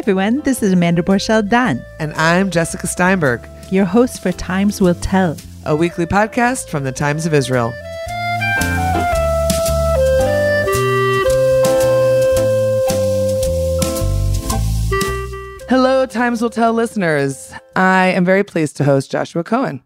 [0.00, 0.40] everyone.
[0.40, 5.36] This is Amanda Borschel Dan, And I'm Jessica Steinberg, your host for Times Will Tell.
[5.66, 7.70] a weekly podcast from the Times of Israel.
[15.68, 17.52] Hello, Times Will Tell listeners.
[17.76, 19.82] I am very pleased to host Joshua Cohen,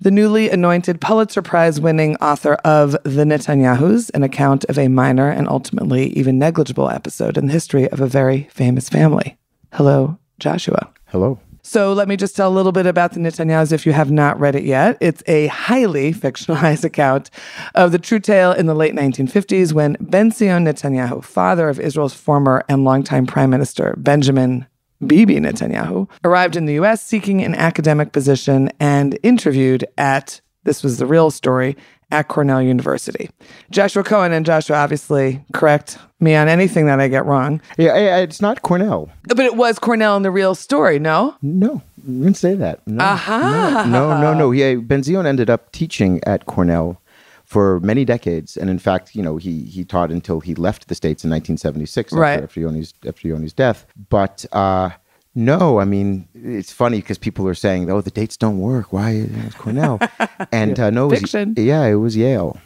[0.00, 5.30] the newly anointed Pulitzer Prize winning author of The Netanyahus, an account of a minor
[5.30, 9.37] and ultimately even negligible episode in the history of a very famous family.
[9.78, 10.92] Hello, Joshua.
[11.06, 11.38] Hello.
[11.62, 14.40] So let me just tell a little bit about the Netanyahus if you have not
[14.40, 14.98] read it yet.
[15.00, 17.30] It's a highly fictionalized account
[17.76, 22.64] of the true tale in the late 1950s when Ben-Zion Netanyahu, father of Israel's former
[22.68, 24.66] and longtime prime minister Benjamin
[25.06, 30.98] Bibi Netanyahu, arrived in the US seeking an academic position and interviewed at, this was
[30.98, 31.76] the real story,
[32.10, 33.28] at Cornell University.
[33.70, 37.60] Joshua Cohen and Joshua obviously correct me on anything that I get wrong.
[37.76, 39.10] Yeah, it's not Cornell.
[39.24, 41.36] But it was Cornell in the real story, no?
[41.42, 42.86] No, you didn't say that.
[42.86, 43.84] No, Aha.
[43.88, 44.34] No, no, no.
[44.38, 44.50] no.
[44.52, 47.00] Yeah, Benzion ended up teaching at Cornell
[47.44, 50.94] for many decades, and in fact, you know, he he taught until he left the
[50.94, 52.32] states in 1976 Right.
[52.32, 53.86] after, after Yoni's after Yoni's death.
[54.10, 54.90] But uh,
[55.34, 58.92] no, I mean, it's funny because people are saying, "Oh, the dates don't work.
[58.92, 59.98] Why it's Cornell?"
[60.52, 61.54] and uh, no, it was, Fiction.
[61.56, 62.58] yeah, it was Yale.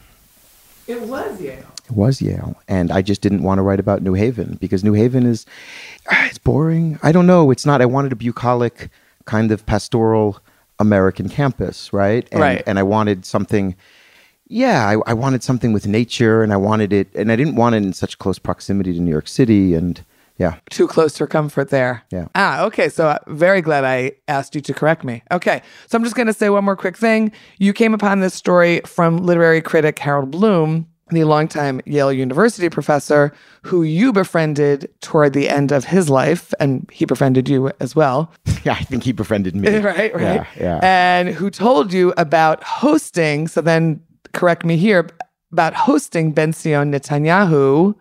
[0.87, 1.65] It was Yale.
[1.85, 4.93] It was Yale, and I just didn't want to write about New Haven because New
[4.93, 5.45] Haven is
[6.11, 6.99] ah, it's boring.
[7.03, 7.51] I don't know.
[7.51, 7.81] It's not.
[7.81, 8.89] I wanted a bucolic
[9.25, 10.39] kind of pastoral
[10.79, 12.27] American campus, right?
[12.31, 12.63] And, Right.
[12.65, 13.75] And I wanted something.
[14.47, 17.75] Yeah, I, I wanted something with nature, and I wanted it, and I didn't want
[17.75, 20.03] it in such close proximity to New York City, and
[20.37, 22.03] yeah, Too close for comfort there.
[22.11, 22.27] Yeah.
[22.33, 22.89] Ah, okay.
[22.89, 25.21] So uh, very glad I asked you to correct me.
[25.31, 25.61] Okay.
[25.87, 27.31] So I'm just going to say one more quick thing.
[27.59, 33.31] You came upon this story from literary critic Harold Bloom, the longtime Yale University professor
[33.61, 38.31] who you befriended toward the end of his life, and he befriended you as well.
[38.63, 38.73] yeah.
[38.73, 39.77] I think he befriended me.
[39.77, 40.21] right, right.
[40.21, 40.79] Yeah, yeah.
[40.81, 44.01] And who told you about hosting, so then
[44.33, 45.07] correct me here,
[45.51, 47.93] about hosting Ben Sion Netanyahu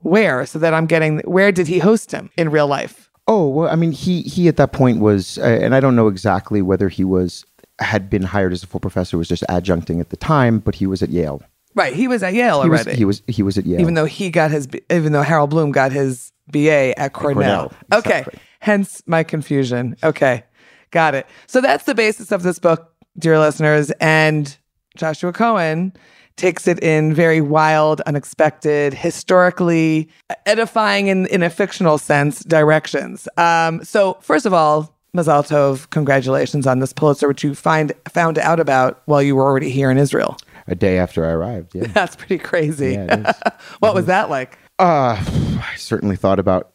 [0.00, 0.44] where?
[0.46, 3.08] So that I'm getting, where did he host him in real life?
[3.26, 6.08] Oh well, I mean, he he at that point was, uh, and I don't know
[6.08, 7.44] exactly whether he was
[7.78, 10.86] had been hired as a full professor, was just adjuncting at the time, but he
[10.86, 11.40] was at Yale.
[11.74, 11.94] Right.
[11.94, 12.98] He was at Yale He was already.
[12.98, 13.80] he was he was at Yale.
[13.80, 17.68] even though he got his, even though Harold Bloom got his BA at Cornell.
[17.68, 18.24] Cornell, Okay.
[18.58, 19.96] Hence my confusion.
[20.02, 20.42] Okay.
[20.90, 21.26] Got it.
[21.46, 23.92] So that's the basis of this book, dear listeners.
[24.00, 24.56] And
[24.96, 25.92] Joshua Cohen
[26.40, 30.08] takes it in very wild, unexpected, historically
[30.46, 33.28] edifying in, in a fictional sense directions.
[33.36, 38.38] Um, so first of all, Mazal Tov, congratulations on this Pulitzer, which you find found
[38.38, 40.36] out about while you were already here in Israel.
[40.66, 41.74] a day after I arrived.
[41.74, 41.86] Yeah.
[41.92, 42.92] That's pretty crazy.
[42.92, 43.32] Yeah,
[43.80, 44.56] what was that like?
[44.78, 45.16] Uh,
[45.62, 46.72] I certainly thought about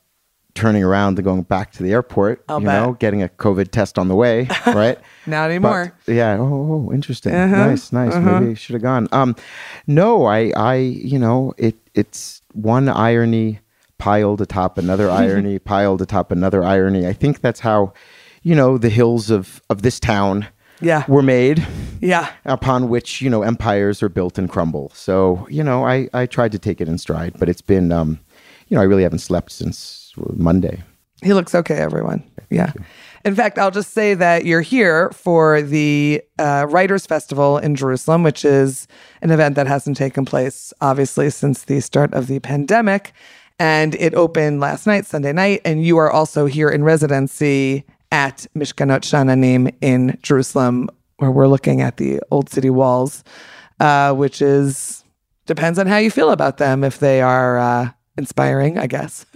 [0.56, 2.44] turning around and going back to the airport.
[2.50, 2.82] I'll you bet.
[2.82, 4.98] know, getting a COVID test on the way, right?
[5.28, 5.94] Not anymore.
[6.06, 6.38] But, yeah.
[6.40, 7.34] Oh, oh, interesting.
[7.36, 8.16] Uh-huh, Nice, nice.
[8.16, 9.08] Maybe should have gone.
[9.12, 9.36] Um,
[9.86, 13.60] no, I, I, you know, it, it's one irony
[13.98, 17.06] piled atop another irony, piled atop another irony.
[17.06, 17.94] I think that's how,
[18.42, 20.48] you know, the hills of of this town,
[20.80, 21.04] Yeah.
[21.08, 21.66] were made.
[22.02, 22.30] Yeah.
[22.46, 24.92] upon which you know empires are built and crumble.
[24.94, 28.20] So you know, I I tried to take it in stride, but it's been um,
[28.68, 30.84] you know, I really haven't slept since Monday.
[31.24, 32.24] He looks okay, everyone.
[32.50, 32.74] Yeah.
[33.24, 38.22] In fact, I'll just say that you're here for the uh, Writers Festival in Jerusalem,
[38.22, 38.88] which is
[39.22, 43.14] an event that hasn't taken place, obviously, since the start of the pandemic.
[43.58, 45.62] And it opened last night, Sunday night.
[45.66, 51.82] And you are also here in residency at Mishkenot Sha'ananim in Jerusalem, where we're looking
[51.82, 53.24] at the old city walls,
[53.80, 55.04] uh, which is
[55.48, 56.84] depends on how you feel about them.
[56.84, 59.26] If they are uh, inspiring, I guess.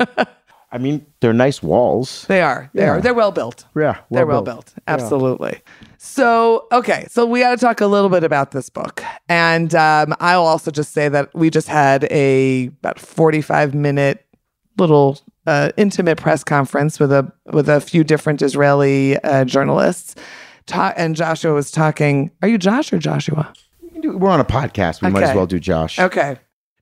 [0.72, 2.26] I mean, they're nice walls.
[2.28, 2.70] They are.
[2.76, 2.90] They Yeah.
[2.92, 3.02] are.
[3.02, 3.66] They're well built.
[3.76, 4.66] Yeah, They're well well-built.
[4.76, 4.84] built.
[4.88, 5.62] Absolutely.
[5.98, 7.08] So, okay.
[7.10, 9.04] So, we got to talk a little bit about this book.
[9.28, 14.26] And um, I'll also just say that we just had a about 45 minute
[14.78, 20.14] little uh, intimate press conference with a with a few different Israeli uh, journalists.
[20.68, 22.30] Ta- and Joshua was talking.
[22.44, 23.52] Are you Josh or Joshua?
[23.82, 25.02] We can do- We're on a podcast.
[25.02, 25.98] We might as well do Josh.
[25.98, 26.38] Okay.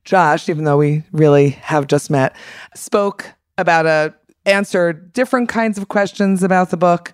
[0.08, 2.34] Josh, even though we really have just met,
[2.74, 4.16] spoke about a
[4.46, 7.14] answered different kinds of questions about the book.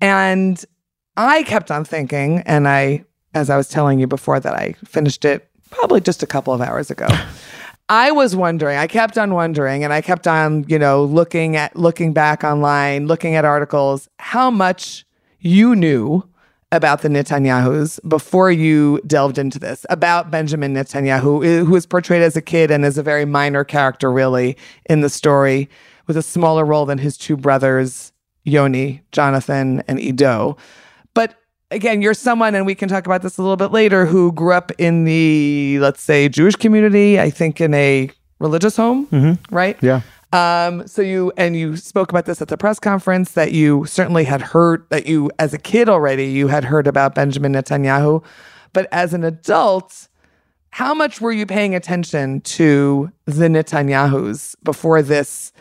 [0.00, 0.62] And
[1.16, 5.24] I kept on thinking, and I as I was telling you before that I finished
[5.24, 7.06] it probably just a couple of hours ago.
[7.88, 11.76] I was wondering, I kept on wondering, and I kept on, you know, looking at
[11.76, 15.06] looking back online, looking at articles, how much
[15.38, 16.28] you knew
[16.72, 22.34] about the Netanyahus before you delved into this, about Benjamin Netanyahu, who is portrayed as
[22.34, 25.68] a kid and is a very minor character, really, in the story.
[26.06, 28.12] with a smaller role than his two brothers,
[28.44, 30.56] Yoni, Jonathan, and Ido.
[31.14, 31.34] But
[31.70, 34.52] again, you're someone, and we can talk about this a little bit later, who grew
[34.52, 39.54] up in the, let's say, Jewish community, I think in a religious home, mm-hmm.
[39.54, 39.78] right?
[39.80, 40.02] Yeah.
[40.32, 44.24] Um, so you and you spoke about this at the press conference that you certainly
[44.24, 48.24] had heard that you as a kid already you had heard about Benjamin Netanyahu,
[48.72, 50.08] but as an adult,
[50.70, 55.52] how much were you paying attention to the Netanyahus before this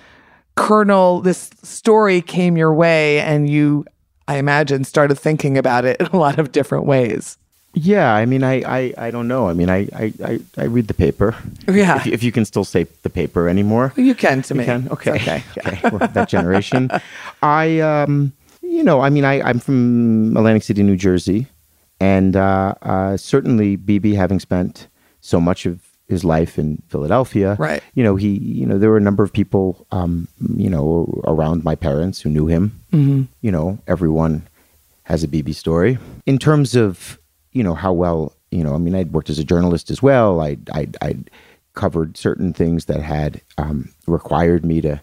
[0.56, 3.84] kernel, this story came your way and you,
[4.30, 7.38] I imagine, started thinking about it in a lot of different ways?
[7.74, 9.48] Yeah, I mean, I, I, I don't know.
[9.48, 11.36] I mean, I, I, I, read the paper.
[11.68, 11.98] Yeah.
[11.98, 13.94] If, if you can still say the paper anymore.
[13.96, 14.64] You can to me.
[14.64, 14.84] You can?
[14.84, 15.12] It's Okay.
[15.12, 15.44] okay.
[15.58, 15.90] okay.
[15.90, 16.92] We're that generation.
[17.42, 21.48] I, um, you know, I mean, I, I'm from Atlantic City, New Jersey.
[22.02, 24.88] And uh, uh, certainly, BB, having spent
[25.22, 27.82] so much of his life in Philadelphia, Right.
[27.94, 30.28] You know, he, you know, there were a number of people, um,
[30.58, 32.82] you know, around my parents who knew him.
[32.92, 33.22] Mm-hmm.
[33.42, 34.46] You know, everyone
[35.04, 35.98] has a BB story.
[36.26, 37.18] In terms of,
[37.52, 40.40] you know, how well, you know, I mean, I'd worked as a journalist as well.
[40.42, 41.30] I, I, I'd
[41.74, 45.02] covered certain things that had um, required me to,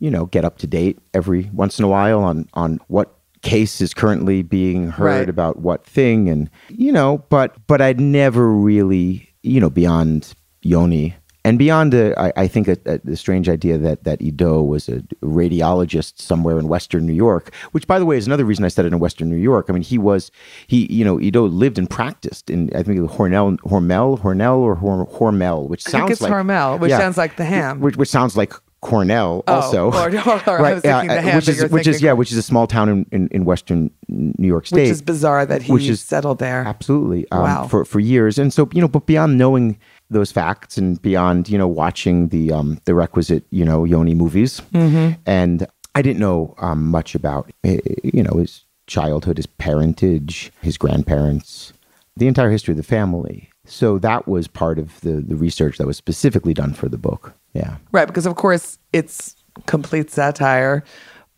[0.00, 3.80] you know, get up to date every once in a while on on what case
[3.80, 5.28] is currently being heard Right.
[5.28, 11.14] about what thing, and you know, but but I'd never really, you know, beyond Yoni.
[11.44, 14.88] And beyond, a, I, I think, a, a, the strange idea that that Ido was
[14.88, 18.68] a radiologist somewhere in Western New York, which, by the way, is another reason I
[18.68, 19.66] said it in Western New York.
[19.68, 20.30] I mean, he was,
[20.66, 25.06] he, you know, Ido lived and practiced in, I think, Hornell, Hormel, Hornell, or Hor,
[25.06, 26.98] Hormel, which sounds like Hormel, which yeah.
[26.98, 27.80] sounds like the ham.
[27.80, 29.86] which, which sounds like Cornell, Oh, also.
[29.92, 30.08] or-
[30.46, 32.88] or I was thinking the which is which is yeah, which is a small town
[32.88, 36.38] in, in, in Western New York State, which is bizarre that he which is- settled
[36.38, 36.62] there.
[36.66, 37.26] Absolutely.
[37.32, 37.66] Um, Wow.
[37.66, 39.78] For for years, and so you know, but beyond knowing
[40.10, 44.60] those facts and beyond you know watching the um the requisite you know Yoni movies,
[44.72, 45.20] Mm-hmm.
[45.26, 50.78] and I didn't know um, much about eh, you know his childhood, his parentage, his
[50.78, 51.72] grandparents,
[52.16, 53.50] the entire history of the family.
[53.66, 57.34] So that was part of the the research that was specifically done for the book.
[57.54, 57.76] Yeah.
[57.92, 59.34] Right, because of course it's
[59.66, 60.84] complete satire,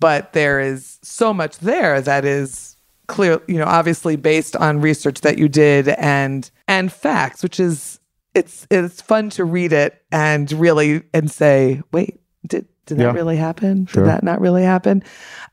[0.00, 2.76] but there is so much there that is
[3.06, 7.98] clear, you know, obviously based on research that you did and and facts, which is
[8.34, 13.12] it's it's fun to read it and really and say, wait, did did that Yeah.
[13.12, 13.86] really happen?
[13.86, 14.02] Sure.
[14.04, 15.02] Did that not really happen?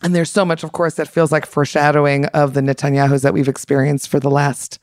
[0.02, 3.48] And there's so much, of course, that feels like foreshadowing of the Netanyahus that we've
[3.48, 4.80] experienced for the last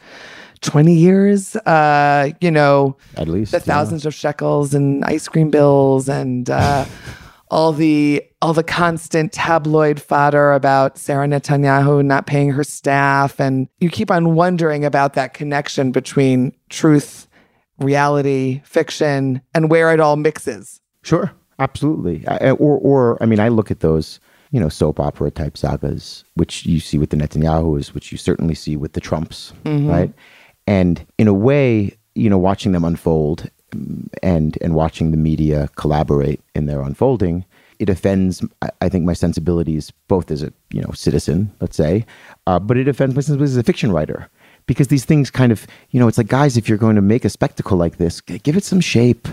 [0.61, 1.57] 20 years.
[1.57, 3.65] Uh, you know, At least the yeah.
[3.65, 6.85] thousands of shekels and ice cream bills and uh,
[7.51, 13.69] all the all the constant tabloid fodder about Sarah Netanyahu not paying her staff, and
[13.81, 17.27] you keep on wondering about that connection between truth,
[17.79, 20.81] reality, fiction, and where it all mixes.
[21.03, 22.27] Sure, absolutely.
[22.29, 26.25] I, or, or I mean, I look at those, you know, soap opera type sagas,
[26.35, 30.13] which you see with the Netanyahu's, which you certainly see with the Trumps, right?
[30.67, 35.69] And in a way, you know, watching them unfold mm, and and watching the media
[35.77, 37.45] collaborate in their unfolding,
[37.81, 42.07] it offends, I- I think, my sensibilities both as a you know citizen, let's say,
[42.47, 44.31] uh, but it offends my sensibilities as a fiction writer
[44.67, 47.25] because these things kind of, you know, it's like guys, if you're going to make
[47.25, 49.29] a spectacle like this, give it some shape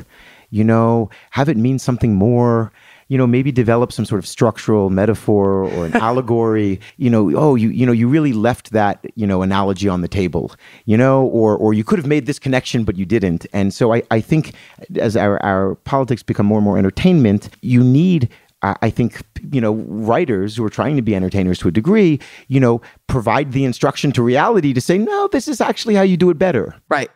[0.51, 2.71] you know, have it mean something more,
[3.07, 7.55] you know, maybe develop some sort of structural metaphor or an allegory, you know, oh,
[7.55, 10.53] you, you know, you really left that, you know, analogy on the table,
[10.85, 13.45] you know, or, or you could have made this connection, but you didn't.
[13.53, 14.53] And so I, I think
[14.97, 18.29] as our, our politics become more and more entertainment, you need
[18.63, 22.59] I think you know writers who are trying to be entertainers to a degree, you
[22.59, 26.29] know, provide the instruction to reality to say, no, this is actually how you do
[26.29, 26.75] it better.
[26.89, 27.09] Right.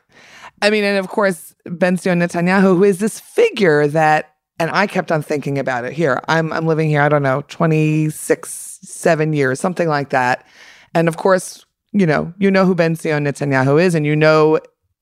[0.62, 4.88] I mean, and of course, Ben Zion Netanyahu, who is this figure that, and I
[4.88, 6.22] kept on thinking about it here.
[6.28, 10.48] I'm, I'm living here, I don't know, 26, seven years, something like that.
[10.94, 14.60] And of course, you know, you know who Ben Zion Netanyahu is, and you know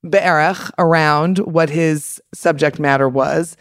[0.08, 3.56] Be'erach around what his subject matter was.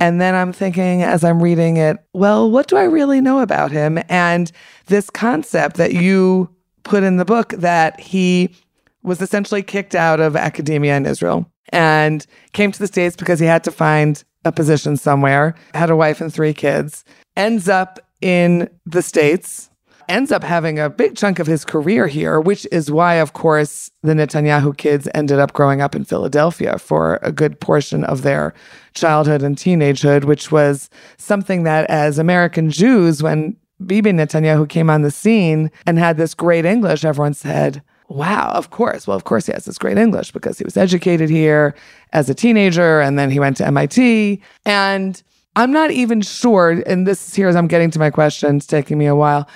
[0.00, 3.70] And then I'm thinking as I'm reading it, well, what do I really know about
[3.70, 3.98] him?
[4.08, 4.50] And
[4.86, 6.50] this concept that you
[6.82, 8.54] put in the book that he
[9.02, 13.46] was essentially kicked out of academia in Israel and came to the States because he
[13.46, 17.04] had to find a position somewhere, had a wife and three kids,
[17.36, 19.70] ends up in the States,
[20.08, 23.90] ends up having a big chunk of his career here, which is why, of course,
[24.02, 28.54] the Netanyahu kids ended up growing up in Philadelphia for a good portion of their
[28.94, 35.02] childhood and teenagehood, which was something that as American Jews, when Bibi Netanyahu came on
[35.02, 39.06] the scene and had this great English, everyone said, Wow, of course.
[39.06, 41.74] Well, of course, he has this great English because he was educated here
[42.12, 44.42] as a teenager and then he went to MIT.
[44.66, 45.22] And
[45.56, 48.98] I'm not even sure, and this is here as I'm getting to my questions, taking
[48.98, 49.48] me a while.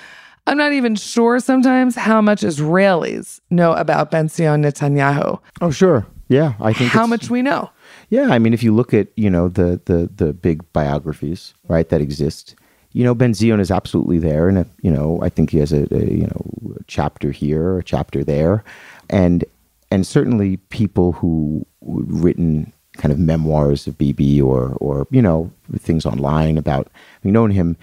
[0.49, 5.39] I'm not even sure sometimes how much Israelis know about Benzion Netanyahu.
[5.61, 6.07] Oh, sure.
[6.27, 7.69] Yeah, I think How much we know.
[8.09, 11.87] Yeah, I mean, if you look at you know the the the big biographies, right,
[11.89, 12.55] that exist,
[12.93, 15.87] you know, Ben Zion is absolutely there, and you know, I think he has a,
[15.93, 18.63] a you know a chapter here, a chapter there,
[19.09, 19.45] and
[19.91, 26.05] and certainly people who written kind of memoirs of BB or or you know things
[26.05, 26.89] online about
[27.23, 27.77] known him,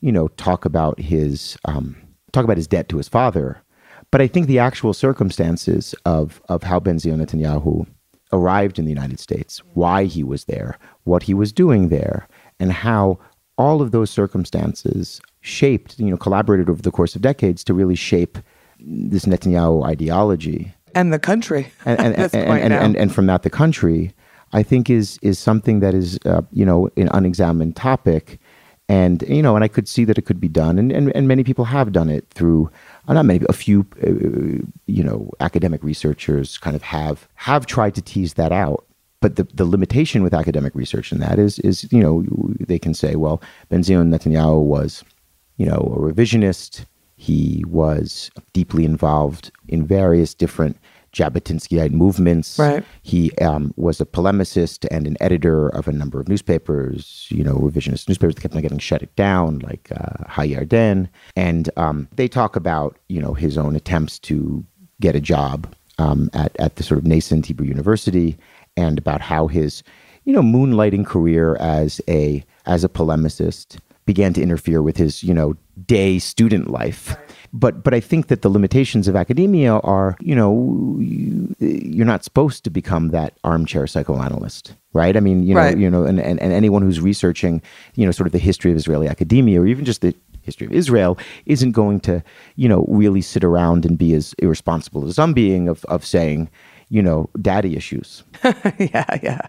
[0.00, 1.96] you know, talk about his um,
[2.32, 3.62] talk about his debt to his father,
[4.10, 7.86] but I think the actual circumstances of of how Ben Zion Netanyahu
[8.32, 12.28] arrived in the United States, why he was there, what he was doing there,
[12.58, 13.18] and how
[13.58, 17.94] all of those circumstances shaped, you know, collaborated over the course of decades to really
[17.94, 18.38] shape
[18.78, 20.74] this Netanyahu ideology.
[20.94, 21.68] And the country.
[21.84, 24.12] And and, and, and, and, and from that the country,
[24.52, 28.38] I think is is something that is uh, you know an unexamined topic.
[28.88, 31.26] And you know, and I could see that it could be done, and, and, and
[31.26, 32.70] many people have done it through
[33.08, 37.96] uh, not many, a few, uh, you know, academic researchers kind of have have tried
[37.96, 38.84] to tease that out.
[39.20, 42.24] But the, the limitation with academic research in that is is you know
[42.60, 45.02] they can say, well, Benzion Netanyahu was,
[45.56, 46.84] you know, a revisionist.
[47.16, 50.76] He was deeply involved in various different
[51.16, 52.58] Jabotinskyite movements.
[52.58, 52.84] Right.
[53.02, 57.54] He um, was a polemicist and an editor of a number of newspapers, you know,
[57.54, 61.08] revisionist newspapers that kept on getting shut down, like uh, Hayarden.
[61.34, 64.64] And um, they talk about, you know, his own attempts to
[65.00, 68.36] get a job um, at, at the sort of nascent Hebrew University
[68.76, 69.82] and about how his,
[70.24, 75.32] you know, moonlighting career as a as a polemicist began to interfere with his, you
[75.32, 75.56] know,
[75.86, 77.16] day student life.
[77.62, 80.50] But but I think that the limitations of academia are, you know,
[81.00, 85.16] you, you're not supposed to become that armchair psychoanalyst, right?
[85.16, 85.78] I mean, you know, Right.
[85.78, 87.62] you know, and, and, and anyone who's researching,
[87.94, 90.72] you know, sort of the history of Israeli academia or even just the history of
[90.72, 91.12] Israel
[91.46, 92.22] isn't going to,
[92.56, 96.50] you know, really sit around and be as irresponsible as I'm being of of saying,
[96.90, 98.22] you know, daddy issues.
[98.78, 99.40] yeah, yeah.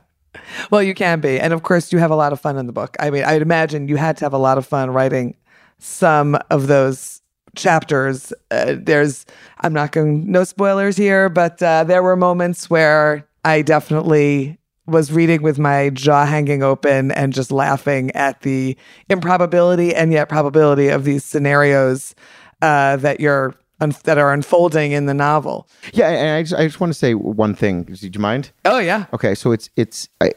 [0.71, 1.39] Well, you can be.
[1.43, 2.95] And of course, you have a lot of fun in the book.
[2.99, 5.35] I mean, I'd imagine you had to have a lot of fun writing
[5.79, 7.21] some of those
[7.57, 8.31] chapters.
[8.51, 9.25] Uh, there's,
[9.59, 15.11] I'm not going, no spoilers here, but uh, there were moments where I definitely was
[15.11, 18.77] reading with my jaw hanging open and just laughing at the
[19.09, 22.15] improbability and yet probability of these scenarios
[22.61, 25.67] uh, that you're un- that are unfolding in the novel.
[25.93, 27.83] Yeah, and I just, I just want to say one thing.
[27.83, 28.51] Do you mind?
[28.65, 30.31] Oh yeah, Okay, so it's it's I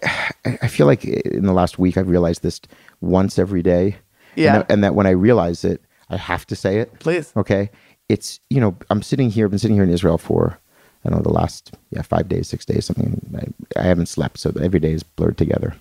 [0.44, 2.60] I feel like in the last week I've realized this
[3.00, 3.96] once every day.
[4.36, 4.54] Yeah.
[4.54, 6.98] And that, and that when I realize it, I have to say it.
[6.98, 7.32] please.
[7.36, 7.70] Okay.
[8.08, 9.46] It's you know I'm sitting here.
[9.46, 10.58] I've been sitting here in Israel for
[11.04, 13.20] I don't know the last yeah five days, six days, something.
[13.76, 15.74] I, I haven't slept, so every day is blurred together,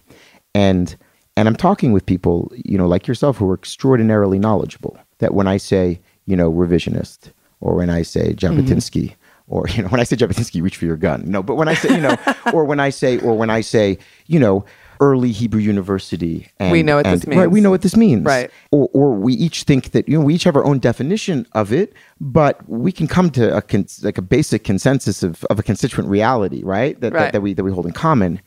[0.54, 0.96] and
[1.36, 4.98] and I'm talking with people you know like yourself who are extraordinarily knowledgeable.
[5.18, 9.04] That when I say you know revisionist or when I say Jabotinsky.
[9.04, 9.14] Mm-hmm.
[9.52, 11.24] Or you know when I say Jabotinsky, reach for your gun.
[11.26, 12.16] No, but when I say you know,
[12.54, 14.64] or when I say, or when I say you know,
[15.00, 17.64] early Hebrew University, and, We know what this and- Right, we means.
[17.64, 18.52] know what this means Right.
[18.72, 21.72] or, or we each think that you know we each have our own definition of
[21.72, 23.64] it, but we can come to a
[24.04, 27.00] like a basic consensus of, of a constituent reality, right?
[27.02, 27.22] That, Right.
[27.24, 28.42] that that we that we hold in common,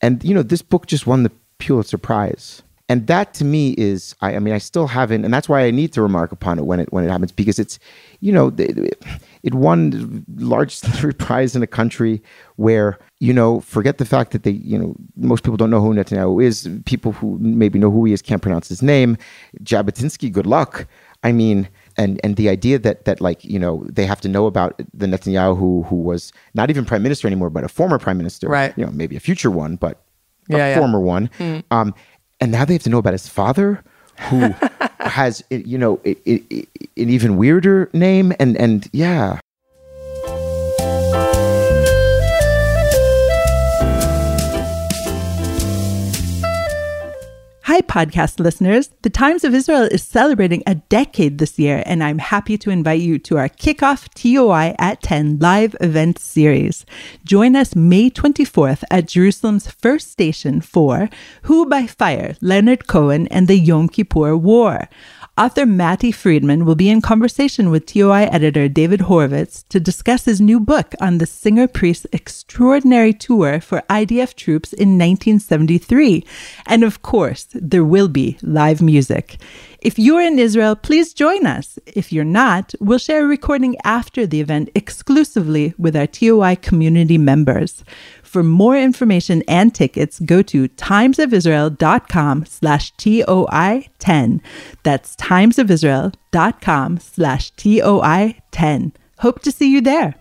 [0.00, 4.14] and you know this book just won the Pulitzer Prize, and that to me is
[4.20, 6.64] I, I mean I still haven't, and that's why I need to remark upon it
[6.66, 7.78] when it when it happens because it's
[8.20, 8.98] you know it,
[9.42, 12.22] it won the largest literary prize in a country
[12.56, 15.92] where you know forget the fact that they you know most people don't know who
[15.94, 16.68] Netanyahu is.
[16.86, 19.16] People who maybe know who he is can't pronounce his name.
[19.62, 20.86] Jabotinsky, good luck.
[21.24, 24.46] I mean, and and the idea that that like you know they have to know
[24.46, 28.16] about the Netanyahu who who was not even prime minister anymore, but a former prime
[28.16, 28.72] minister, Right.
[28.78, 30.00] You know, maybe a future one, but
[30.50, 30.78] a Yeah, yeah.
[30.78, 31.28] former one.
[31.70, 31.94] Um,
[32.40, 33.82] and now they have to know about his father,
[34.30, 34.54] who
[35.00, 39.40] has you know it, it, it, an even weirder name, and and yeah.
[47.68, 48.88] Hi, podcast listeners.
[49.02, 53.02] The Times of Israel is celebrating a decade this year, and I'm happy to invite
[53.02, 56.86] you to our kickoff TOI at 10 live event series.
[57.26, 61.10] Join us May 24th at Jerusalem's first station for
[61.42, 64.88] Who by Fire, Leonard Cohen and the Yom Kippur War.
[65.38, 70.40] Author Matty Friedman will be in conversation with TOI editor David Horowitz to discuss his
[70.40, 76.26] new book on the singer priest's extraordinary tour for IDF troops in 1973.
[76.66, 79.36] And of course, there will be live music.
[79.80, 81.78] If you're in Israel, please join us.
[81.86, 87.16] If you're not, we'll share a recording after the event exclusively with our TOI community
[87.16, 87.84] members.
[88.28, 94.40] For more information and tickets, go to timesofisrael.com slash TOI10.
[94.82, 98.92] That's timesofisrael.com slash TOI10.
[99.20, 100.14] Hope to see you there.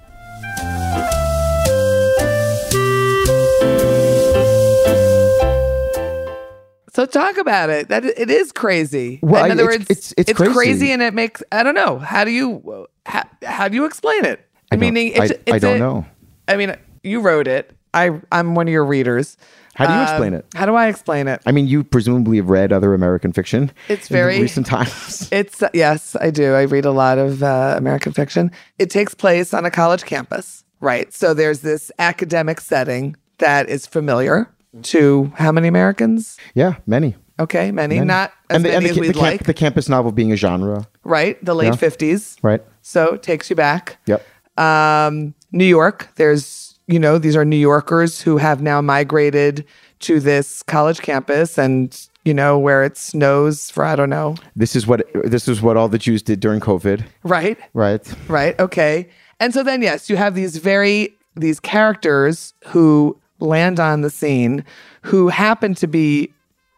[6.94, 7.90] So talk about it.
[7.90, 9.20] That it is crazy.
[9.22, 10.92] Well, in other it's- words, it's- it's crazy.
[10.92, 12.00] and it makes I don't know.
[12.00, 14.40] How do you how, how do you explain it?
[14.72, 16.06] I don't- mean, I- it's, I don't a- know.
[16.48, 17.77] I mean, you wrote it.
[17.94, 19.38] I I'm one of your readers.
[19.76, 20.46] How do you Um, explain it?
[20.56, 21.40] How do I explain it?
[21.46, 23.72] I mean, you presumably have read other American fiction.
[23.90, 25.30] It's in very- recent times.
[25.32, 26.54] It's yes, I do.
[26.56, 28.52] I read a lot of uh, American fiction.
[28.80, 31.14] It takes place on a college campus, right?
[31.14, 34.50] So there's this academic setting that is familiar
[34.82, 36.38] to how many Americans?
[36.56, 37.16] yeah, many.
[37.40, 39.88] Okay, many, not as and the, many and the, as we'd the, like, the campus
[39.88, 41.38] novel being a genre, right?
[41.46, 41.76] The late Yeah.
[41.76, 42.64] fifties, right?
[42.82, 43.98] So it takes you back.
[44.08, 44.26] Yep.
[44.58, 49.66] Um, New York, there's, you know, these are New Yorkers who have now migrated
[50.00, 54.36] to this college campus and, you know, where it snows for, I don't know.
[54.56, 57.58] This is what this is what all the Jews did during COVID, Right.
[57.74, 58.14] right?
[58.30, 58.58] Right.
[58.60, 59.10] Okay.
[59.40, 64.64] And so then, yes, you have these very, these characters who land on the scene
[65.04, 66.34] who happen to be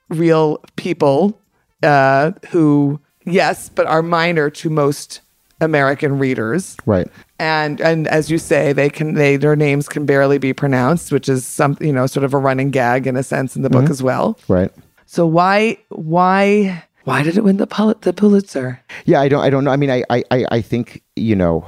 [0.09, 1.39] real people
[1.83, 5.21] uh, who, yes, but are minor to most
[5.61, 6.75] American readers.
[6.85, 7.07] Right.
[7.39, 11.27] and and as you say they can they their names can barely be pronounced which
[11.29, 13.89] is some you know sort of a running gag in a sense in the book
[13.89, 14.71] as well Right.
[15.05, 19.43] so why why why did it win the Pul- the pulitzer Yeah, I don't.
[19.43, 19.71] I don't know.
[19.71, 21.65] I mean, I, I, I, I think you know.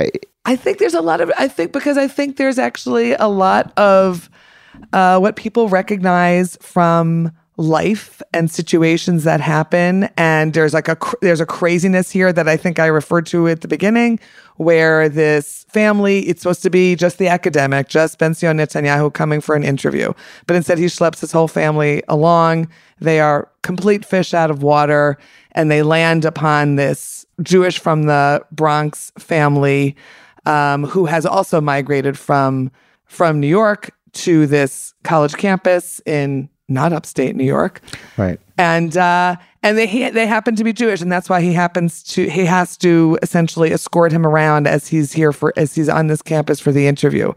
[0.00, 0.10] I,
[0.46, 3.72] i think there's a lot of i think because i think there's actually a lot
[3.78, 4.28] of
[4.92, 10.08] uh, what people recognize from life and situations that happen.
[10.16, 13.60] And there's like a there's a craziness here that i think i referred to at
[13.60, 14.18] the beginning
[14.56, 19.54] where this family it's supposed to be just the academic just benzion netanyahu coming for
[19.54, 20.12] an interview.
[20.46, 22.68] But instead he schleps his whole family along.
[23.00, 25.16] They are complete fish out of water
[25.52, 29.96] and they land upon this jewish from the bronx family
[30.46, 32.70] um, who has also migrated from
[33.06, 37.80] from New York to this college campus in not upstate New York,
[38.16, 38.38] right.
[38.58, 42.02] and uh, and they he, they happen to be Jewish, and that's why he happens
[42.04, 46.06] to he has to essentially escort him around as he's here for as he's on
[46.06, 47.32] this campus for the interview.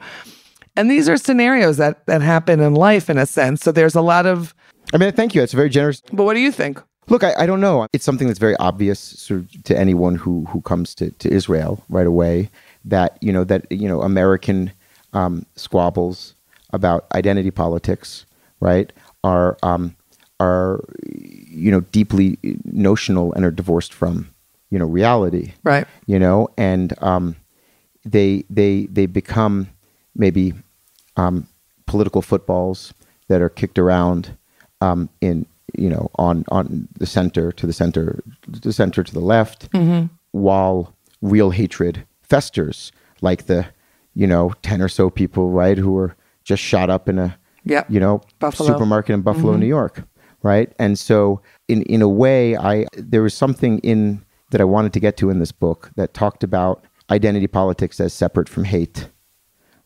[0.76, 3.62] And these are scenarios that that happen in life in a sense.
[3.62, 4.54] So there's a lot of.
[4.94, 5.42] I mean, thank you.
[5.42, 6.02] It's very generous.
[6.14, 6.82] But what do you think?
[7.10, 7.88] Look, I, I don't know.
[7.94, 11.84] It's something that's very obvious sort of, to anyone who who comes to, to Israel
[11.90, 12.50] right away
[12.86, 14.72] that you know that you know American
[15.14, 16.36] um, squabbles
[16.74, 18.26] about identity politics,
[18.60, 18.92] right,
[19.24, 19.96] are um,
[20.40, 24.30] are you know deeply notional and are divorced from
[24.70, 25.88] you know reality, Right.
[26.06, 27.36] you know, and um,
[28.06, 29.68] they they they become
[30.16, 30.54] maybe
[31.16, 31.48] um,
[31.86, 32.94] political footballs
[33.28, 34.38] that are kicked around
[34.82, 35.46] um, in
[35.78, 39.70] you know on on the center to the center the center to the left,
[40.32, 43.66] while real hatred festers, like the
[44.14, 47.88] you know ten or so people right who were just shot up in a Yep.
[47.90, 48.70] you know Buffalo.
[48.70, 50.04] supermarket in Buffalo, New York,
[50.44, 50.72] right?
[50.80, 55.00] And so in in a way, I there was something in that I wanted to
[55.00, 59.10] get to in this book that talked about identity politics as separate from hate,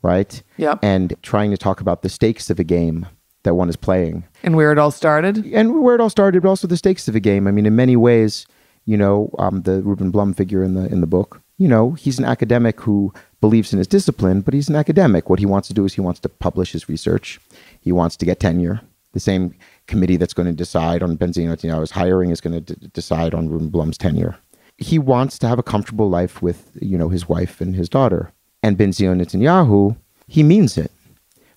[0.02, 0.41] right?
[0.58, 0.80] Yep.
[0.84, 3.08] And trying to talk about the stakes of a game
[3.44, 5.46] that one is playing And where it all started?
[5.52, 7.48] and where it all started, but also the stakes of a game.
[7.48, 8.46] I mean, in many ways,
[8.86, 12.20] you know, um, the Ruben Blum figure in the in the book, you know, he's
[12.20, 15.30] an academic who believes in his discipline, but he's an academic.
[15.30, 17.39] What he wants to do is he wants to publish his research.
[17.82, 18.82] He wants to get tenure.
[19.13, 19.54] The same
[19.88, 23.50] committee that's going to decide on Benzion Netanyahu's hiring is going to d- decide on
[23.50, 24.38] Ruben Blum's tenure.
[24.78, 28.32] He wants to have a comfortable life with, you know, his wife and his daughter.
[28.63, 30.91] And Benzion Netanyahu, he means it.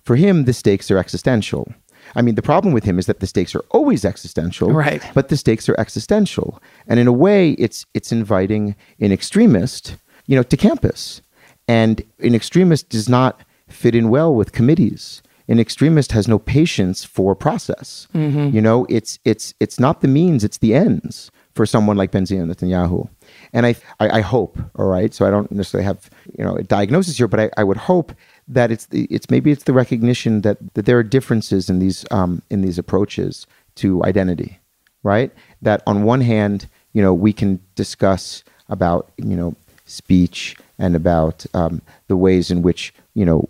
[0.03, 1.73] For him, the stakes are existential.
[2.17, 5.03] I mean, the problem with him is that the stakes are always existential, Right.
[5.15, 10.37] But the stakes are existential, and in a way, it's it's inviting an extremist, you
[10.37, 11.23] know, to campus,
[11.67, 15.23] and an extremist does not fit in well with committees.
[15.49, 18.09] An extremist has no patience for process.
[18.55, 22.53] You know, it's it's it's not the means, it's the ends for someone like Benzion
[22.53, 23.09] Netanyahu.
[23.53, 26.65] And I, I, I hope, all right, so I don't necessarily have, you know, a
[26.65, 28.13] diagnosis here, but I, I would hope
[28.49, 32.05] that it's the, it's maybe it's the recognition that, that there are differences in these
[32.11, 34.59] um, in these approaches to identity,
[35.03, 35.33] right?
[35.63, 39.55] That on one hand, you know, we can discuss about you know
[39.85, 43.47] speech and about um, the ways in which you know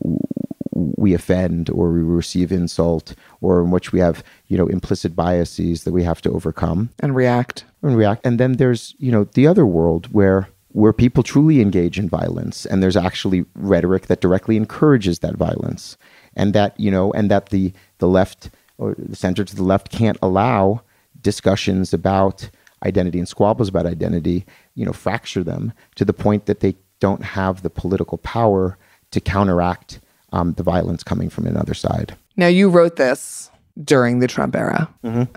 [0.75, 5.85] we offend or we receive insult or in which we have you know implicit biases
[5.85, 7.65] that we have to overcome And react.
[7.83, 8.27] and react.
[8.27, 12.67] And then there's, you know, the other world where where people truly engage in violence
[12.67, 15.97] and there's actually rhetoric that directly encourages that violence
[16.35, 19.89] and that you know and that the the left or the center to the left
[19.91, 20.83] can't allow
[21.23, 22.51] discussions about
[22.85, 27.23] identity and squabbles about identity you know fracture them to the point that they don't
[27.23, 28.77] have the political power
[29.13, 30.01] to counteract
[30.35, 33.51] um, the violence coming from another side Now, you wrote this
[33.83, 34.89] during the Trump era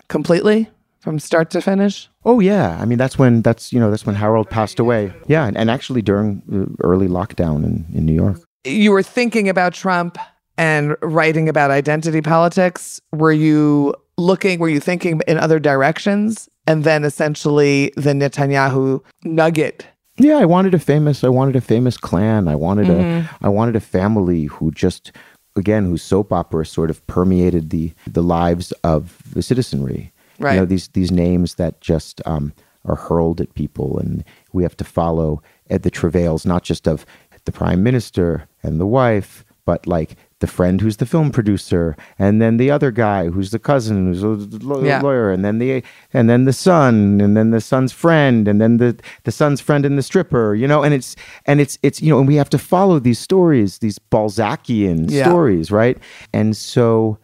[0.08, 2.10] completely from start to finish.
[2.26, 5.14] Oh yeah, I mean that's when that's you know that's when Harold passed away.
[5.28, 8.38] Yeah, and, and actually during the early lockdown in, in New York.
[8.66, 10.18] You were thinking about Trump
[10.58, 13.00] and writing about identity politics.
[13.14, 16.50] Were you looking, were you thinking in other directions?
[16.66, 19.86] And then essentially the Netanyahu nugget.
[20.17, 22.47] Yeah, I wanted a famous I wanted a famous clan.
[22.47, 25.12] I wanted a I wanted a family who just
[25.56, 30.12] again whose soap opera sort of permeated the the lives of the citizenry.
[30.39, 30.53] Right.
[30.53, 32.53] You know these these names that just um,
[32.86, 37.06] are hurled at people, and we have to follow at the travails not just of
[37.45, 42.39] the prime minister and the wife, but like the friend who's the film producer, and
[42.41, 44.38] then the other guy who's the cousin who's a
[44.86, 45.02] Yeah.
[45.02, 48.78] lawyer, and then the and then the son, and then the son's friend, and then
[48.78, 50.54] the the son's friend and the stripper.
[50.54, 53.19] You know, and it's and it's it's you know, and we have to follow these
[53.19, 55.26] stories, these Balzacian Yeah.
[55.28, 55.97] stories, right?
[56.34, 57.17] And so.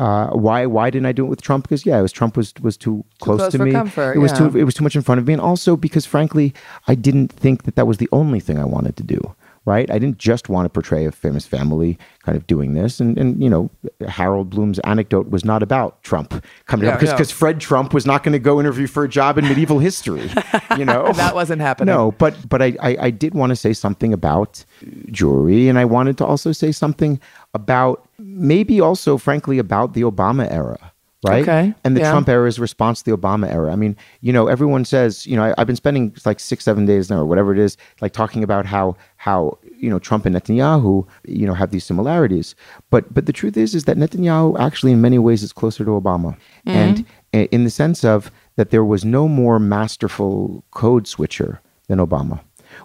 [0.00, 1.64] Uh, why why didn't I do it with Trump?
[1.64, 3.72] Because yeah, it was Trump was was too close, close to me.
[3.72, 4.38] comfort, it was yeah.
[4.48, 6.54] too it was too much in front of me, and also because frankly,
[6.86, 9.34] I didn't think that that was the only thing I wanted to do.
[9.68, 9.90] Right?
[9.90, 13.42] I didn't just want to portray a famous family kind of doing this, and and
[13.42, 13.68] you know,
[14.08, 16.30] Harold Bloom's anecdote was not about Trump
[16.66, 17.16] coming Yeah, up because no.
[17.16, 20.30] because Fred Trump was not going to go interview for a job in medieval history.
[20.78, 21.94] You know, That wasn't happening.
[21.94, 24.64] no, but but I, I I did want to say something about
[25.10, 27.20] jewelry, and I wanted to also say something
[27.54, 30.78] about maybe also, frankly, about the Obama era,
[31.24, 31.42] right?
[31.42, 32.10] Okay, And the yeah.
[32.10, 33.72] Trump era's response to the Obama era.
[33.72, 36.86] I mean, you know, everyone says, you know, I, I've been spending like six, seven
[36.86, 40.34] days now, or whatever it is, like talking about how how you know Trump and
[40.36, 42.54] Netanyahu, you know, have these similarities.
[42.90, 45.90] But but the truth is, is that Netanyahu actually, in many ways, is closer to
[45.90, 46.70] Obama, mm-hmm.
[46.70, 47.04] and
[47.34, 52.40] i- in the sense of that there was no more masterful code switcher than Obama.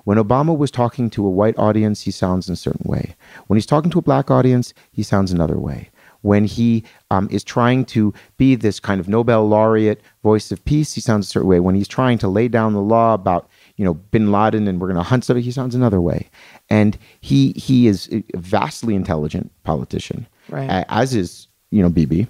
[0.06, 3.16] When Obama was talking to a white audience, he sounds in a certain way.
[3.48, 5.90] When he's talking to a black audience, he sounds another way.
[6.24, 10.94] When he um, is trying to be this kind of Nobel laureate voice of peace,
[10.94, 11.60] he sounds a certain way.
[11.60, 14.88] When he's trying to lay down the law about you know Bin Laden and we're
[14.88, 16.30] going to hunt somebody, he sounds another way.
[16.70, 20.86] And he he is a vastly intelligent politician, Right.
[20.90, 22.28] as is you know Bibi,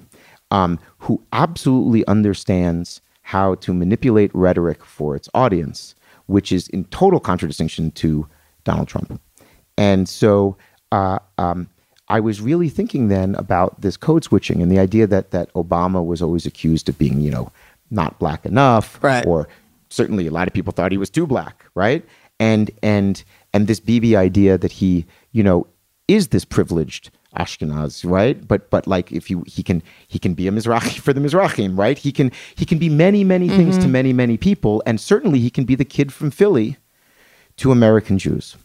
[0.52, 7.20] um, who absolutely understands how to manipulate rhetoric for its audience, which is in total
[7.20, 8.28] contradistinction to
[8.64, 9.22] Donald Trump.
[9.78, 10.58] And so
[10.92, 11.70] uh, um,
[12.10, 16.06] I was really thinking then about this code switching and the idea that that Obama
[16.06, 17.52] was always accused of being, you know,
[17.92, 19.26] not black enough, Right.
[19.26, 19.48] or
[19.90, 22.04] certainly a lot of people thought he was too black, right?
[22.40, 25.68] And and and this BB idea that he, you know,
[26.08, 28.46] is this privileged Ashkenaz, right?
[28.48, 31.78] But but like if you he can he can be a Mizrahi for the Mizrahim,
[31.78, 31.98] right?
[31.98, 33.92] He can he can be many many things to mm-hmm.
[33.92, 36.78] many many people, and certainly he can be the kid from Philly
[37.58, 38.58] to American Jews,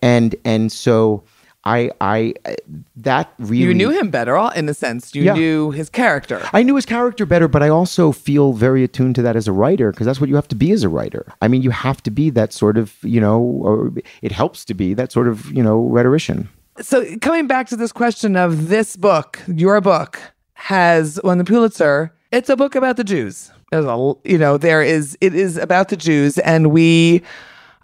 [0.00, 1.22] and and so
[1.64, 2.54] I I uh,
[2.96, 5.14] that really You knew him better, all in a sense.
[5.14, 5.34] You Yeah.
[5.34, 6.40] knew his character.
[6.52, 9.52] I knew his character better, but I also feel very attuned to that as a
[9.52, 11.26] writer because that's what you have to be as a writer.
[11.42, 13.92] I mean, you have to be that sort of, you know, or
[14.22, 16.48] it helps to be that sort of, you know, rhetorician.
[16.80, 20.18] So coming back to this question of this book, your book
[20.54, 22.12] has won the Pulitzer.
[22.32, 23.50] It's a book about the Jews.
[23.70, 27.22] There's a you know there is it is about the Jews, and we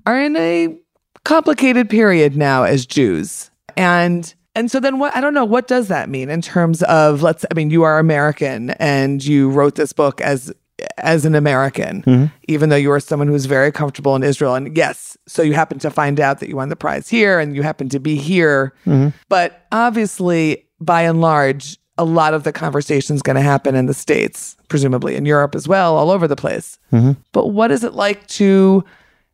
[0.06, 0.76] are in a
[1.24, 5.88] complicated period now as Jews, and and so then what I don't know what does
[5.88, 9.92] that mean in terms of let's I mean you are American and you wrote this
[9.92, 10.52] book as
[10.98, 12.26] as an American, mm-hmm.
[12.48, 14.54] even though you are someone who's very comfortable in Israel.
[14.54, 17.56] And yes, so you happen to find out that you won the prize here and
[17.56, 18.74] you happen to be here.
[18.86, 19.16] Mm-hmm.
[19.28, 23.86] But obviously, by and large, a lot of the conversation is going to happen in
[23.86, 26.78] the States, presumably in Europe as well, all over the place.
[26.92, 27.12] Mm-hmm.
[27.32, 28.84] But what is it like to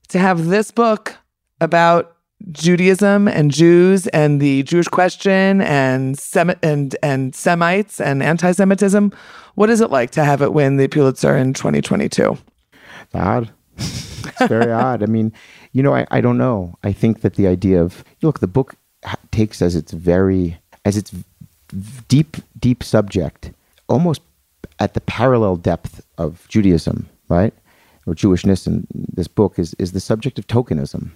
[0.09, 1.16] to have this book
[1.61, 2.12] about
[2.50, 9.12] Judaism and Jews and the Jewish question and Semi- and and Semites and anti-Semitism.
[9.55, 12.37] What is it like to have it win the Pulitzer in 2022?
[13.14, 13.50] Odd.
[13.76, 15.02] it's very odd.
[15.02, 15.33] I mean,
[15.72, 16.74] you know, I, I don't know.
[16.83, 18.76] I think that the idea of look, the book
[19.31, 21.12] takes as its very as its
[22.09, 23.52] deep deep subject
[23.88, 24.22] almost
[24.78, 27.55] at the parallel depth of Judaism, right,
[28.07, 28.66] or Jewishness.
[28.66, 31.11] In this book is is the subject of tokenism,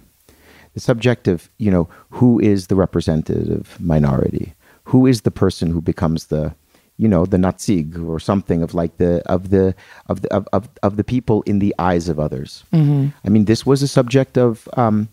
[0.77, 5.81] the subject of you know who is the representative minority, who is the person who
[5.81, 6.53] becomes the
[6.97, 9.73] you know the Natsig or something of like the of the
[10.05, 12.63] of the of of, of the people in the eyes of others.
[12.71, 13.07] Mm-hmm.
[13.25, 15.09] I mean, this was a subject of um,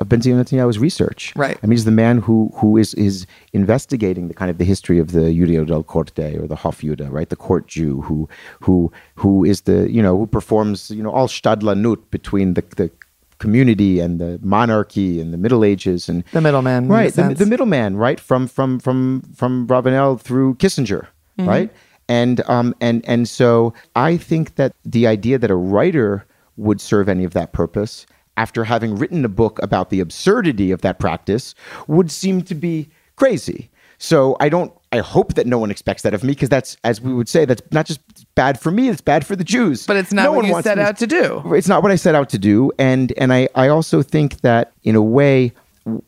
[0.00, 1.34] of Benzion Netanyahu's research.
[1.36, 1.58] Right.
[1.62, 4.98] I mean, he's the man who who is is investigating the kind of the history
[4.98, 7.28] of the Judio del Corte or the Hofjude, right?
[7.28, 11.28] The court Jew who who who is the you know who performs you know all
[11.28, 12.90] Stadlanut between the the
[13.42, 16.88] community and the monarchy and the Middle Ages and The middleman.
[16.88, 21.04] right the, the middleman right from from from from Abravanel through Kissinger
[21.38, 21.48] Mm-hmm.
[21.48, 21.70] right
[22.08, 26.24] and um and and so I think that the idea that a writer
[26.56, 30.80] would serve any of that purpose after having written a book about the absurdity of
[30.82, 31.54] that practice
[31.88, 36.12] would seem to be crazy so I don't I hope that no one expects that
[36.14, 38.00] of me because that's as we would say that's not just
[38.34, 40.62] bad for me it's bad for the Jews But it's not No what one you
[40.62, 41.42] set out to do.
[41.54, 44.72] it's not what I set out to do, and and I I also think that
[44.82, 45.52] in a way,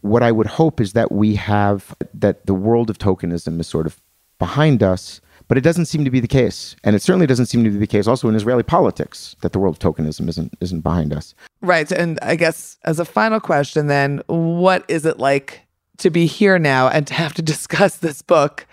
[0.01, 3.87] what I would hope is that we have that the world of tokenism is sort
[3.87, 4.01] of
[4.39, 7.65] behind us, but it doesn't seem to be the case, and it certainly doesn't seem
[7.65, 10.81] to be the case also in Israeli politics that the world of tokenism isn't isn't
[10.81, 11.35] behind us.
[11.61, 11.91] Right.
[11.91, 15.61] And I guess as a final question, then, what is it like
[15.99, 18.67] to be here now and to have to discuss this book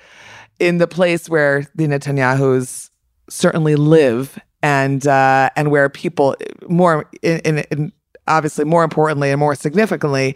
[0.60, 2.91] in the place where the Netanyahus
[3.30, 6.36] certainly live and uh, and where people
[6.68, 7.92] more in, in, in
[8.28, 10.36] obviously more importantly and more significantly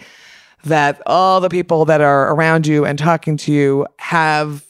[0.64, 4.66] that all the people that are around you and talking to you have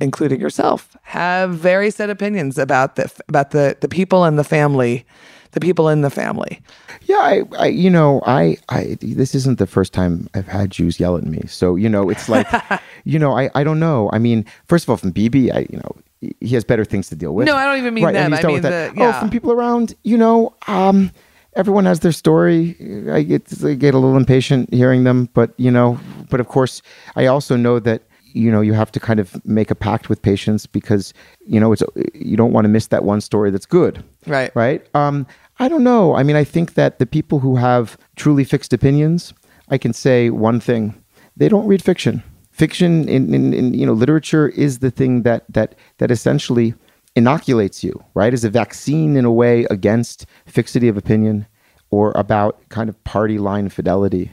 [0.00, 5.04] including yourself have very set opinions about the about the the people and the family
[5.52, 6.60] the people in the family
[7.02, 10.98] Yeah, I, I you know, I, I, this isn't the first time I've had Jews
[10.98, 11.42] yell at me.
[11.46, 12.46] So, you know, it's like,
[13.04, 14.10] you know, I, I don't know.
[14.12, 15.96] I mean, first of all, from bb I, you know,
[16.40, 17.46] he has better things to deal with.
[17.46, 18.32] No, I don't even mean and them.
[18.32, 18.94] he's I mean that.
[18.94, 19.08] the- yeah.
[19.16, 21.10] Oh, from people around, you know, um,
[21.54, 22.76] everyone has their story.
[23.10, 25.98] I get, I get a little impatient hearing them, but you know,
[26.30, 26.82] but of course,
[27.16, 30.20] I also know that you know you have to kind of make a pact with
[30.20, 31.14] patience because
[31.46, 31.82] you know it's
[32.14, 34.50] you don't want to miss that one story that's good Right.
[34.54, 35.26] right um
[35.58, 39.32] i don't know i mean i think that the people who have truly fixed opinions
[39.70, 40.94] i can say one thing
[41.34, 42.22] they don't read fiction
[42.56, 46.74] fiction in, in, in you know literature is the thing that that that essentially
[47.14, 48.32] inoculates you right?
[48.32, 51.46] As a vaccine in a way against fixity of opinion
[51.90, 54.32] or about kind of party line fidelity.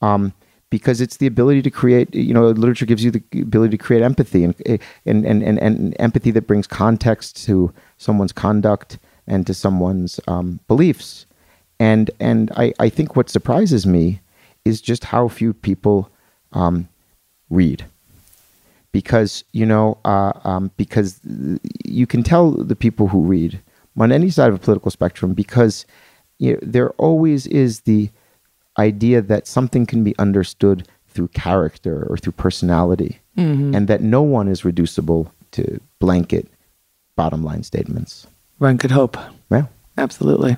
[0.00, 0.32] Um,
[0.70, 4.02] because it's the ability to create you know literature gives you the ability to create
[4.02, 4.54] empathy and
[5.06, 10.60] and and, and, and empathy that brings context to someone's conduct and to someone's um,
[10.68, 11.26] beliefs.
[11.80, 14.20] And and I, I think what surprises me
[14.64, 16.10] is just how few people
[16.52, 16.88] um,
[17.52, 17.84] read
[18.92, 21.20] because you know uh, um, because
[21.84, 23.60] you can tell the people who read
[23.98, 25.86] on any side of a political spectrum because
[26.38, 28.10] you know, there always is the
[28.78, 34.46] idea that something can be understood through character or through personality and that no one
[34.46, 36.46] is reducible to blanket
[37.16, 38.26] bottom line statements
[38.58, 39.16] One could hope.
[39.50, 40.56] well Absolutely.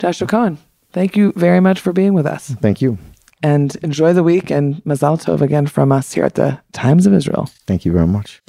[0.00, 0.58] Joshua Cohen,
[0.92, 2.50] thank you very much for being with us.
[2.60, 2.98] thank you
[3.46, 7.14] And enjoy the week and Mazal Tov again from us here at the Times of
[7.14, 7.48] Israel.
[7.68, 8.42] thank you very much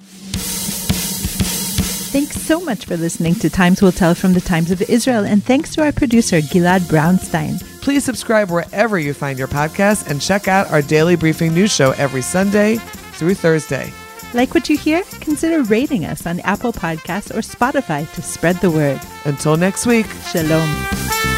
[2.17, 5.43] Thanks so much for listening to Times Will Tell from the Times of Israel, and
[5.43, 7.62] thanks to our producer, Gilad Brownstein.
[7.81, 11.91] Please subscribe wherever you find your podcast and check out our daily briefing news show
[11.91, 12.77] every Sunday
[13.17, 13.91] through Thursday.
[14.33, 15.03] Like what you hear?
[15.21, 18.99] Consider rating us on Apple Podcasts or Spotify to spread the word.
[19.25, 20.07] Until next week.
[20.31, 21.37] Shalom.